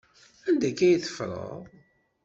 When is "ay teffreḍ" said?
0.87-1.61